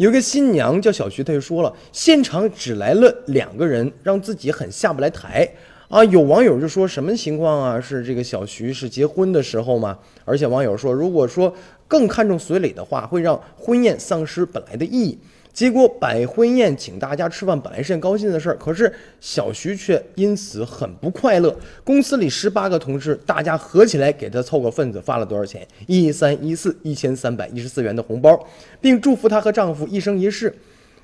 [0.00, 5.46] 有个新娘叫小徐，她就说了，现场只来了两个人，让自己很下不来台
[5.90, 6.02] 啊。
[6.06, 7.78] 有网友就说什么情况啊？
[7.78, 9.98] 是这个小徐是结婚的时候吗？
[10.24, 11.54] 而且网友说，如果说
[11.86, 15.18] 更看重随礼的话，会让婚宴丧失本来的意义。
[15.52, 18.90] 结果摆婚宴请大家吃饭本来是件高兴的事儿，可是
[19.20, 21.54] 小徐却因此很不快乐。
[21.84, 25.66] 公司里十八个同事，大家合起来给他凑个份子，发了多少钱？
[25.86, 28.46] 一三一四一千三百一十四元的红包，
[28.80, 30.54] 并祝福她和丈夫一生一世。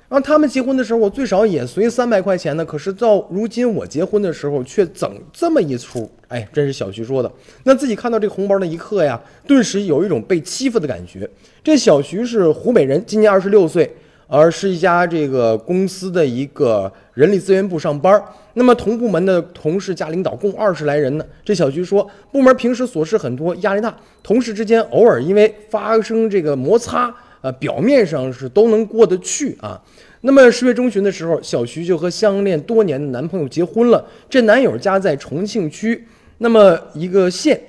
[0.09, 6.09] 然后，他们结婚的时候我最少也随三百块钱呢，可是到如今我结婚的时候却整这么一出。
[6.29, 7.29] 哎，真是小徐说的。
[7.65, 11.29] 那自己看到这个红包那一刻呀，顿时有一种被欺负的感觉。
[11.61, 13.93] 这小徐是湖北人，今年二十六岁。
[14.27, 18.21] 而是一家这个公司的一个人力资源部上班
[18.53, 21.25] 那么同部门的同事加领导共二十来人呢。
[21.45, 29.81] 这小徐说，部门平时琐事很多，压力大，同事之间偶尔因为发生这个摩擦，呃，表面上是都能过得去啊。
[30.21, 34.03] 那么十月中旬的时候，小徐就和相恋多年的男朋友结婚了。
[34.29, 36.05] 这男友家在重庆区，
[36.39, 37.59] 那么一个县。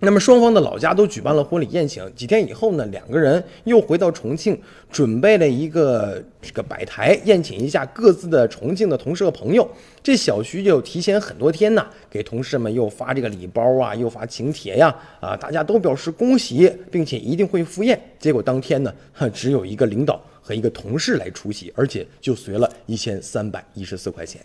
[0.00, 4.56] 那么双方的老家都举办了婚礼宴请，几天以后呢，两个人又回到重庆，
[4.92, 9.68] 准备了一个这个摆台宴请一下各自的重庆的同事和朋友。
[10.00, 18.00] 这小徐就提前很多天呢，给同事们又发这个礼包啊，又发请帖呀，啊，大家都表示恭喜，并且一定会赴宴。
[18.20, 18.94] 结果当天呢，
[19.34, 24.40] 只有一个领导和一个同事来出席，而且就随了一千三百一十四块钱。